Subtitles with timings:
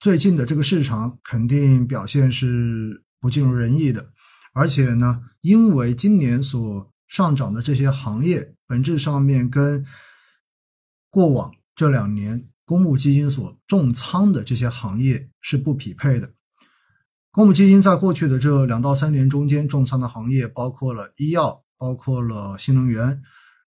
[0.00, 4.10] 最近的这个市场肯定表现是不尽如人意的，
[4.54, 9.84] 而且呢，因为今年所上涨的这些行业，本质上面跟
[11.10, 16.32] 过往这两年公募基金所重仓的这些行业是不匹配的。
[17.30, 23.20] 公募基金在过去的这两到三年中间重仓的行业包括了医药，包括了新能源，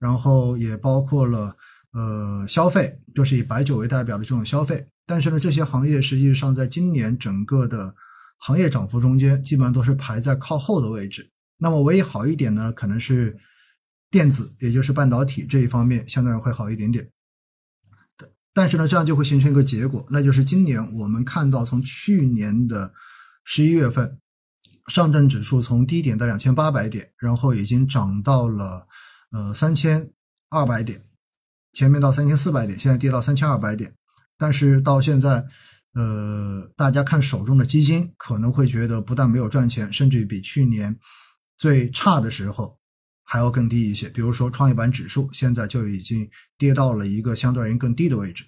[0.00, 1.56] 然后也包括了
[1.92, 4.88] 呃消费，就是以白酒为代表的这种消费。
[5.06, 7.94] 但是呢，这些行业实际上在今年整个的
[8.38, 11.30] 行业涨幅中间，基本上都是排在靠后的位置。
[11.56, 13.38] 那么唯一好一点呢，可能是
[14.10, 17.08] 电子，也就是半导体这一方面相对会好一点点。
[18.52, 22.92] 但是呢，这样就会形成一个结果，那就是今年我们看到从去年的。
[23.48, 24.18] 十一月份，
[24.88, 28.88] 上证指数从低点的两千八百点，然后已经涨到了
[29.30, 30.10] 呃三千
[30.48, 31.00] 二百点，
[31.72, 33.94] 前面到三千四百点，现在跌到三千二百点。
[34.38, 35.44] 但是到现在，
[35.94, 40.96] 呃，大家看手中的基金，可能会觉得不但没有赚钱，甚至于比去年
[41.56, 42.78] 最差的时候
[43.24, 44.08] 还要更低一些。
[44.08, 46.28] 比如说创业板指数，现在就已经
[46.58, 48.44] 跌到了一个相对而言更低的位置。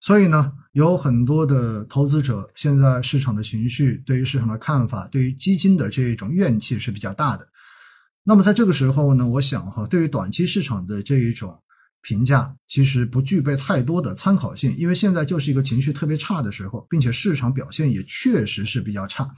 [0.00, 7.48] 所以呢，有很多的投资者现在市场的情绪，对于市场的看法，对于基金的这一种怨气是比较大的。
[8.22, 11.62] 那么在这个时候呢，我想哈，对于短期市场的这一种
[12.06, 19.28] 评价，其实不具备太多的参考性，因为现在就是一个情绪特别差的时候，并且市场表现也确实是比较差。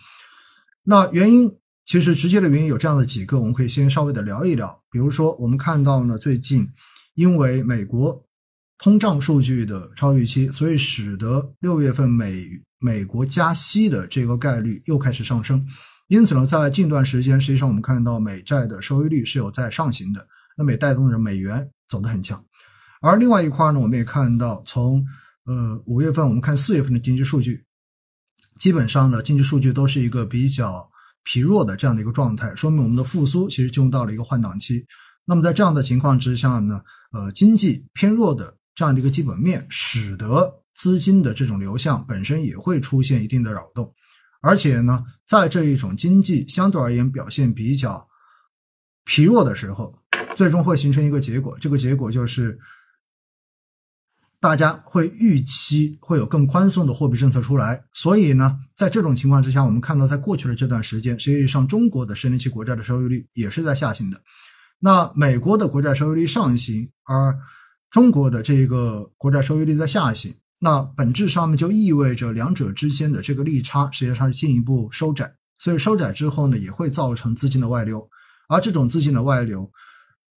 [0.84, 1.50] 那原因
[1.86, 4.78] 其实直接的原因有这样的几个，我们可以先稍微的聊一聊。
[4.90, 6.68] 比如说，我们看到呢，最近
[7.14, 8.24] 因为美国。
[8.80, 12.46] 通胀数据的超预期，所以使得六月份美
[12.78, 15.66] 美国加息的这个概率又开始上升。
[16.06, 20.24] 因此呢，在近段时间，实际上我们看到美债的收益率是有在上行的，
[20.56, 22.44] 那么也带动着美元走得很强。
[23.00, 25.04] 而另外一块呢，我们也看到，从
[25.44, 27.64] 呃五月份我们看四月份的经济数据，
[28.58, 30.90] 基本上呢经济数据都是一个比较
[31.24, 34.86] 疲弱的这样的一个状态，说明我们的复苏其实进入到了一个换挡期。
[35.24, 36.80] 那么在这样的情况之下呢，
[37.12, 38.56] 呃经济偏弱的。
[38.74, 43.92] 这样的一个基本面，使得资金的这种流向本身也会出现一定的扰动，
[44.40, 48.08] 而且呢，在这一种经济相对而言表现比较
[49.04, 49.98] 疲弱的时候，
[50.38, 52.56] 最终会形成一个结果，这个结果就是
[54.38, 57.82] 大家会预期会有更宽松的货币政策出来。
[57.92, 64.22] 所以呢，在这种情况之下，我们看到在过去的这段时间，实际上中国的十年期国债的收益率也是在下行的，
[64.78, 67.36] 那美国的国债收益率上行，而
[67.90, 78.08] 中国的这个国债收益率在下行，那本质上面就意味着两者之间的这个利差实际上是进一步收窄，所以收窄之后呢，也会造成资金的外流，
[78.48, 79.68] 而这种资金的外流，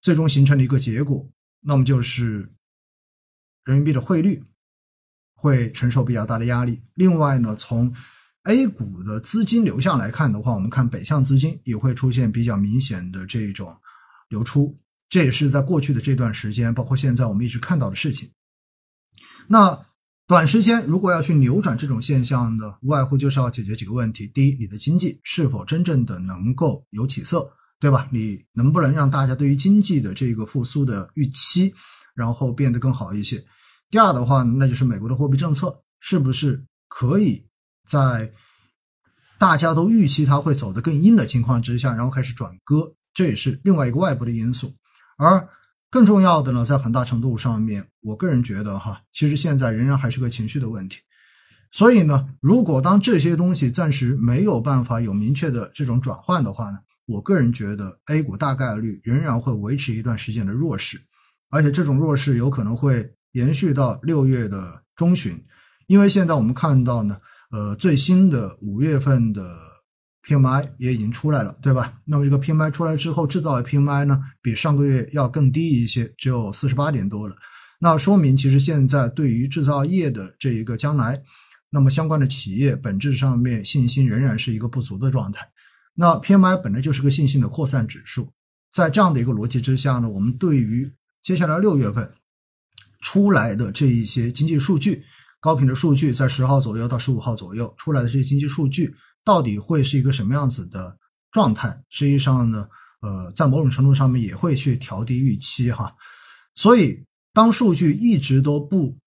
[0.01, 1.29] 最终形成的一个结果，
[1.61, 2.51] 那么就是
[3.63, 4.43] 人民币的汇率
[5.35, 6.81] 会承受比较大的压力。
[6.95, 7.93] 另外呢，从
[8.43, 13.77] A 股的资金流向来看的话，我们看北向资金也会出现比较明显的这种
[14.29, 14.75] 流出。
[15.09, 18.31] 这也是在过去的这段时间，包括现在我们一直看到的事情。
[19.47, 19.85] 那
[20.25, 27.51] 短时间如果要去扭转这种现象呢，无外乎就是要解决几个问题：第一，你的经济是否真正的能够有起色，
[27.81, 28.07] 对吧？
[28.11, 31.73] 你能不能让大家对于经济的这个复苏的预期，
[32.13, 33.43] 然后变得更好一些？
[33.89, 37.43] 第二的话，那就是美国的货币政策是不是可以
[37.87, 38.31] 在
[39.39, 42.93] 大家都预期它会走得更阴的情况之下，然后开始转割？
[43.15, 44.73] 这也是另外一个外部的因素。
[45.17, 45.49] 而
[45.89, 50.99] 更重要的呢，在很大程度上面，我个人觉得哈，其实现在仍然还是个情绪的问题。
[51.71, 56.77] 所以呢，如果当这些东西暂时没有办法有明确的这种转换的话呢，
[57.11, 60.99] 我个人觉得 A 股大概率仍然会维持一段时间的弱势，
[61.49, 65.43] 而且这种弱势有可能会延续到六月的中旬，
[65.87, 67.17] 因为现在我们看到呢，
[67.51, 69.71] 呃，最新的五月份的。
[70.23, 71.99] PMI 也已经出来了，对吧？
[72.05, 77.35] 那么这个 PMI 出来之后，制造业 PMI 呢，比上个月要更低一些，只有四十八点多了。
[77.79, 81.19] 那说明其实现在对于制造业的这一个将来，
[81.71, 85.41] 那么相关的企业本质上面信心仍然是一个不足的状态。
[85.93, 88.31] 那 PMI 本来就是个信心的扩散指数，
[88.73, 90.91] 在这样的一个逻辑之下呢，我们对于
[91.23, 92.11] 接下来六月份
[93.01, 95.03] 出来的这一些经济数据，
[95.39, 98.93] 高频的数据，在十号左右到十五号左右出来的这些经济数据。
[99.23, 100.97] 到底会是一个什么样子的
[101.31, 101.83] 状态？
[101.89, 102.67] 实际上呢，
[103.01, 105.95] 呃，在某种程度上面也会去调低预期哈。
[106.55, 108.97] 所以，当数据一直都不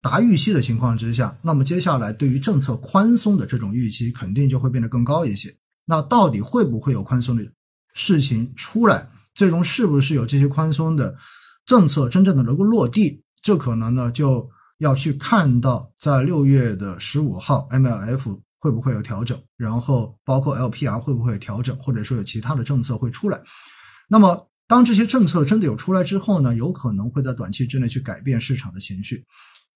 [0.00, 5.54] 达预期的情况之下，那么接下来对于政策宽松的这种预期肯定就会变得更高一些。
[5.84, 7.44] 那到底会不会有宽松的
[7.94, 9.08] 事情出来？
[9.34, 11.16] 最终是不是有这些宽松的
[11.66, 13.22] 政策真正的能够落地？
[13.42, 14.48] 这可能呢就
[14.78, 23.40] 要去看到在六月的十五号 MLF 会不会有调整，然后包括 LPR 会不会调整，或者说有其他的政策会出来。
[24.08, 29.24] 那么当这些政策真的有出来之后呢，有可能会在短期之内去改变市场的情绪。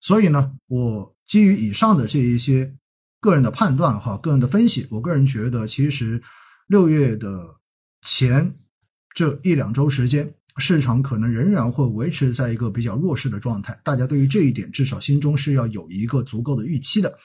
[0.01, 2.73] 所以呢，我基于以上的这一些
[3.19, 6.21] 个人的判断哈，个人的分析，我个人觉得其实
[6.67, 7.55] 六月的
[8.05, 8.55] 前
[9.13, 10.35] 这一两周时间。
[10.61, 17.17] 市场可能仍然会维持在一个比较弱势的状态，大家对于这一点至少心中是要有一个足够的预期的。